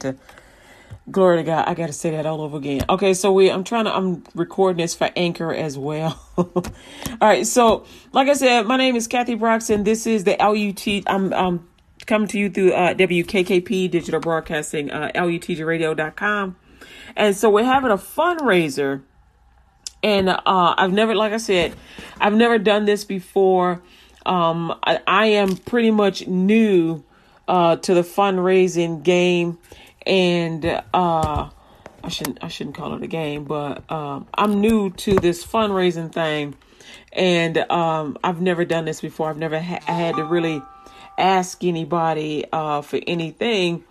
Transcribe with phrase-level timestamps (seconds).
[0.00, 0.16] to
[1.10, 1.68] glory to God.
[1.68, 2.84] I got to say that all over again.
[2.88, 6.20] Okay, so we I'm trying to I'm recording this for Anchor as well.
[6.36, 6.62] all
[7.20, 9.84] right, so like I said, my name is Kathy Broxton.
[9.84, 11.04] This is the LUT.
[11.06, 11.68] I'm I'm
[12.06, 16.56] coming to you through uh, WKKP Digital Broadcasting, uh, LUTGRadio.com.
[17.16, 19.02] And so we're having a fundraiser.
[20.02, 21.74] And uh, I've never, like I said,
[22.18, 23.82] I've never done this before.
[24.24, 27.04] Um, I, I am pretty much new
[27.46, 29.58] uh, to the fundraising game,
[30.06, 30.64] and
[30.94, 31.50] uh,
[32.02, 36.12] I shouldn't I shouldn't call it a game, but um, I'm new to this fundraising
[36.12, 36.54] thing,
[37.12, 39.30] and um, I've never done this before.
[39.30, 40.62] I've never ha- had to really
[41.18, 43.84] ask anybody uh, for anything.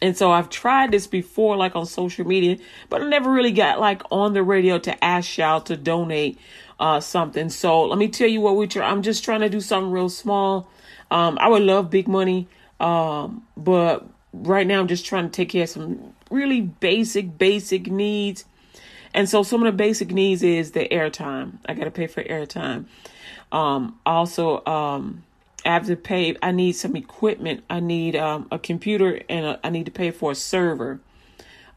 [0.00, 3.80] And so I've tried this before, like on social media, but I never really got
[3.80, 6.38] like on the radio to ask y'all to donate
[6.78, 7.48] uh, something.
[7.48, 8.88] So let me tell you what we try.
[8.88, 10.70] I'm just trying to do something real small.
[11.10, 12.46] Um, I would love big money,
[12.78, 17.90] um, but right now I'm just trying to take care of some really basic, basic
[17.90, 18.44] needs.
[19.14, 21.58] And so some of the basic needs is the airtime.
[21.66, 22.86] I got to pay for airtime.
[23.50, 25.24] Um, also, um,
[25.64, 26.36] I have to pay.
[26.42, 27.64] I need some equipment.
[27.70, 31.00] I need um, a computer and a, I need to pay for a server.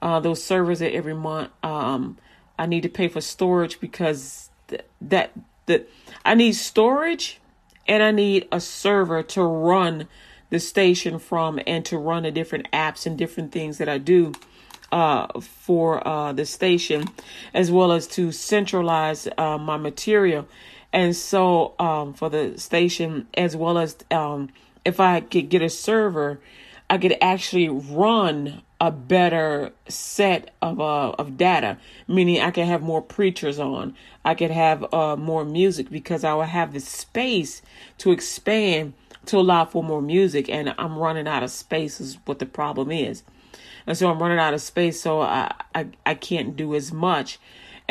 [0.02, 1.52] Uh, those servers that every month.
[1.64, 2.18] Um,
[2.60, 5.32] I need to pay for storage because th- that
[5.66, 5.90] that
[6.26, 7.40] I need storage
[7.88, 10.08] and I need a server to run
[10.52, 14.34] the station from and to run the different apps and different things that I do
[14.92, 17.06] uh, for uh, the station,
[17.54, 20.48] as well as to centralize uh, my material.
[20.94, 24.50] And so um, for the station, as well as um,
[24.84, 26.40] if I could get a server,
[26.90, 31.78] I could actually run a better set of uh, of data,
[32.08, 33.96] meaning I could have more preachers on.
[34.26, 37.62] I could have uh, more music because I will have the space
[38.00, 38.94] to expand
[39.28, 42.02] to allow for more music, and I'm running out of space.
[42.02, 43.24] Is what the problem is,
[43.86, 47.40] and so I'm running out of space, so I I, I can't do as much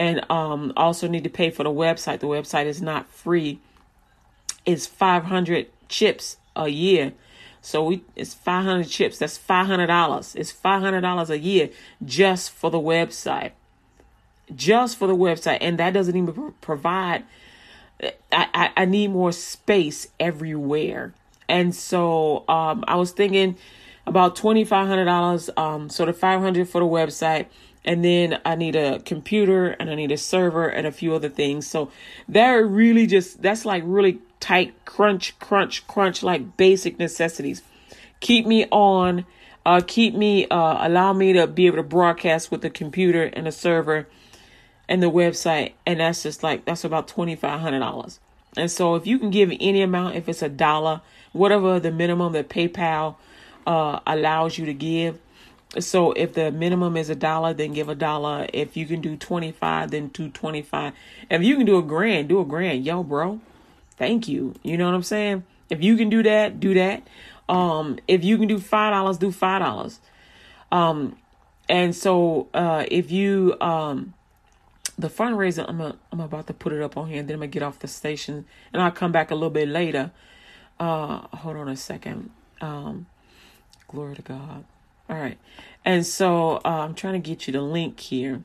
[0.00, 2.20] and um, also need to pay for the website.
[2.20, 3.58] The website is not free.
[4.64, 7.12] It's 500 chips a year.
[7.60, 9.18] So we it's 500 chips.
[9.18, 10.36] That's $500.
[10.36, 11.68] It's $500 a year
[12.02, 13.52] just for the website.
[14.56, 15.58] Just for the website.
[15.60, 17.24] And that doesn't even provide
[18.02, 21.12] I, I, I need more space everywhere.
[21.50, 23.58] And so um, I was thinking
[24.06, 25.58] about $2,500.
[25.58, 27.46] Um, so the 500 for the website
[27.84, 31.28] and then I need a computer and I need a server and a few other
[31.28, 31.66] things.
[31.66, 31.90] So
[32.28, 37.62] that really just that's like really tight crunch, crunch, crunch, like basic necessities.
[38.20, 39.24] Keep me on,
[39.64, 43.48] uh, keep me, uh, allow me to be able to broadcast with the computer and
[43.48, 44.06] a server
[44.88, 48.20] and the website, and that's just like that's about twenty five hundred dollars.
[48.56, 51.02] And so if you can give any amount, if it's a dollar,
[51.32, 53.16] whatever the minimum that PayPal
[53.66, 55.18] uh, allows you to give
[55.78, 58.48] so if the minimum is a dollar, then give a dollar.
[58.52, 60.92] If you can do 25, then do 25.
[61.30, 62.84] If you can do a grand, do a grand.
[62.84, 63.40] Yo, bro.
[63.96, 64.54] Thank you.
[64.64, 65.44] You know what I'm saying?
[65.68, 67.06] If you can do that, do that.
[67.48, 70.00] Um, if you can do five dollars, do five dollars.
[70.72, 71.16] Um,
[71.68, 74.14] and so uh if you um
[75.00, 77.40] the fundraiser, I'm a, I'm about to put it up on here and then I'm
[77.40, 80.10] gonna get off the station and I'll come back a little bit later.
[80.78, 82.30] Uh hold on a second.
[82.60, 83.06] Um
[83.88, 84.64] glory to God.
[85.08, 85.38] All right.
[85.84, 88.44] And so uh, I'm trying to get you the link here.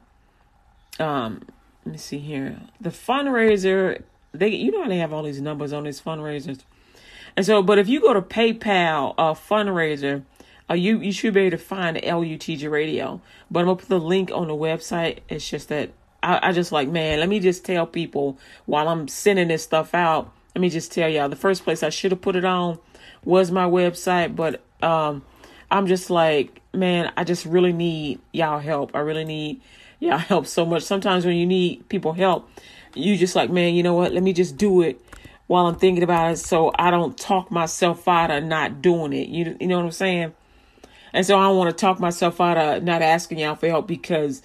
[0.99, 1.43] Um,
[1.85, 2.59] let me see here.
[2.81, 4.01] The fundraiser,
[4.33, 6.61] they you know how they have all these numbers on these fundraisers.
[7.37, 10.23] And so, but if you go to PayPal uh, fundraiser,
[10.69, 13.21] uh, you you should be able to find LUTG Radio.
[13.51, 15.19] But I'm gonna put the link on the website.
[15.29, 15.91] It's just that
[16.25, 19.93] I, I just like man, let me just tell people while I'm sending this stuff
[19.93, 20.31] out.
[20.55, 22.79] Let me just tell y'all the first place I should have put it on
[23.23, 25.23] was my website, but um
[25.69, 28.95] I'm just like, man, I just really need y'all help.
[28.95, 29.61] I really need
[29.99, 30.83] y'all help so much.
[30.83, 32.49] Sometimes when you need people help,
[32.93, 34.13] you just like, man, you know what?
[34.13, 35.01] Let me just do it
[35.47, 39.27] while I'm thinking about it so I don't talk myself out of not doing it.
[39.27, 40.33] You you know what I'm saying?
[41.13, 43.87] And so I don't want to talk myself out of not asking y'all for help
[43.87, 44.41] because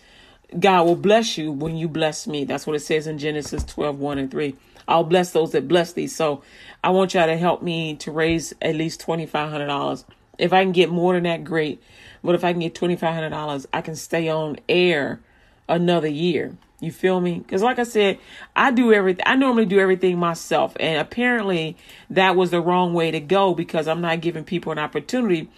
[0.58, 2.44] God will bless you when you bless me.
[2.44, 4.54] That's what it says in Genesis 12, 1 and 3.
[4.88, 6.08] I'll bless those that bless thee.
[6.08, 6.42] So
[6.82, 10.04] I want y'all to help me to raise at least $2,500
[10.40, 11.82] if I can get more than that, great.
[12.24, 15.20] But if I can get $2,500, I can stay on air
[15.68, 16.56] another year.
[16.80, 17.38] You feel me?
[17.38, 18.18] Because, like I said,
[18.56, 19.22] I do everything.
[19.26, 21.76] I normally do everything myself, and apparently
[22.08, 25.50] that was the wrong way to go because I'm not giving people an opportunity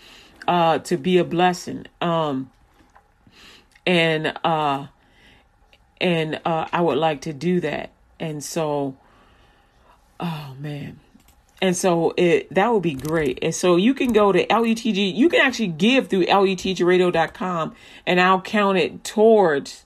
[0.49, 1.87] uh, to be a blessing.
[2.01, 2.51] Um,
[3.87, 4.87] and uh,
[6.01, 7.91] and uh, I would like to do that.
[8.19, 8.97] And so,
[10.21, 11.01] oh man,
[11.61, 13.39] and so it that would be great.
[13.43, 17.75] And so you can go to LETG, You can actually give through LUTGRadio.com,
[18.07, 19.85] and I'll count it towards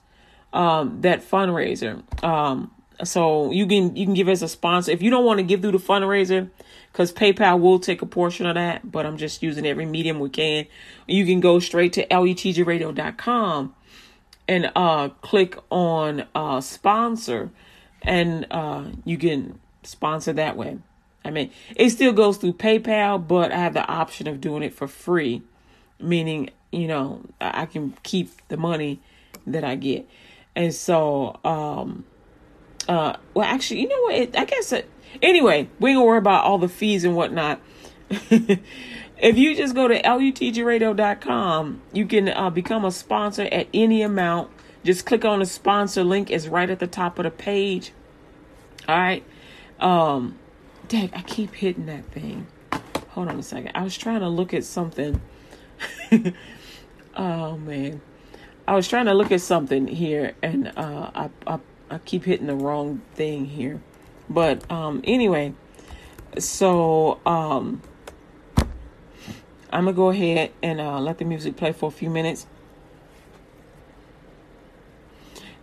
[0.53, 2.01] um, that fundraiser.
[2.23, 2.71] Um,
[3.03, 5.61] so you can you can give as a sponsor if you don't want to give
[5.61, 6.49] through the fundraiser
[6.91, 8.91] because PayPal will take a portion of that.
[8.91, 10.65] But I'm just using every medium we can.
[11.07, 13.75] You can go straight to LUTGRadio.com
[14.47, 17.49] and uh, click on uh, sponsor,
[18.01, 20.77] and uh, you can sponsor that way.
[21.25, 24.73] I mean, it still goes through PayPal, but I have the option of doing it
[24.73, 25.41] for free,
[25.99, 29.01] meaning, you know, I can keep the money
[29.45, 30.07] that I get.
[30.55, 32.05] And so, um,
[32.87, 34.15] uh, well, actually, you know what?
[34.15, 34.89] It, I guess, it,
[35.21, 37.59] anyway, we ain't gonna worry about all the fees and whatnot.
[39.19, 44.51] if you just go to lutgradio.com, you can uh, become a sponsor at any amount.
[44.83, 46.31] Just click on the sponsor link.
[46.31, 47.91] It's right at the top of the page.
[48.87, 49.23] All right.
[49.79, 50.37] Um,
[50.87, 52.47] Dang, I keep hitting that thing.
[53.09, 53.71] Hold on a second.
[53.75, 55.19] I was trying to look at something.
[57.17, 58.01] oh man.
[58.65, 61.59] I was trying to look at something here and uh, I, I
[61.89, 63.81] I keep hitting the wrong thing here.
[64.29, 65.53] But um anyway,
[66.37, 67.81] so um
[69.71, 72.47] I'm gonna go ahead and uh, let the music play for a few minutes.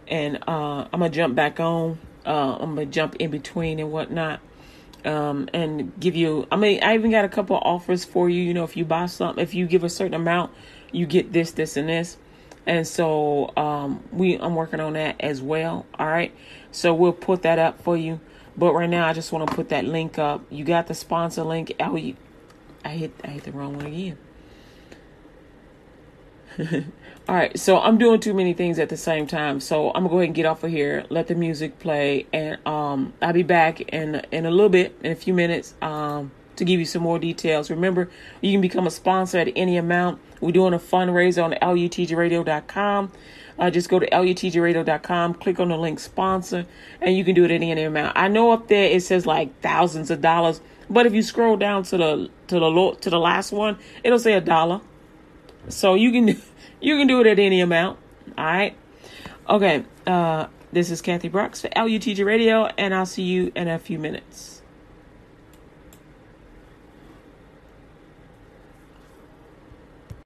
[0.06, 1.98] And uh, I'm gonna jump back on.
[2.26, 4.40] Uh, I'm gonna jump in between and whatnot
[5.04, 6.46] um, and give you.
[6.50, 8.42] I mean, I even got a couple offers for you.
[8.42, 10.52] You know, if you buy something, if you give a certain amount,
[10.92, 12.16] you get this, this, and this.
[12.66, 15.84] And so um, we, I'm working on that as well.
[15.98, 16.34] All right,
[16.72, 18.20] so we'll put that up for you.
[18.56, 20.42] But right now, I just want to put that link up.
[20.50, 21.74] You got the sponsor link.
[22.84, 24.18] I hit, I hit the wrong one again.
[27.28, 29.58] All right, so I'm doing too many things at the same time.
[29.60, 32.58] So I'm gonna go ahead and get off of here, let the music play, and
[32.66, 36.64] um, I'll be back in in a little bit, in a few minutes, um, to
[36.64, 37.70] give you some more details.
[37.70, 38.10] Remember,
[38.40, 40.20] you can become a sponsor at any amount.
[40.40, 43.12] We're doing a fundraiser on lutgradio.com.
[43.58, 46.66] Uh, just go to lutgradio.com, click on the link sponsor,
[47.00, 48.16] and you can do it at any amount.
[48.16, 51.82] I know up there it says like thousands of dollars, but if you scroll down
[51.84, 54.80] to the to the to the last one, it'll say a dollar.
[55.68, 56.28] So you can
[56.80, 57.98] you can do it at any amount.
[58.36, 58.76] All right.
[59.48, 59.84] Okay.
[60.06, 63.98] Uh, this is Kathy Brooks for LUTG Radio, and I'll see you in a few
[63.98, 64.53] minutes.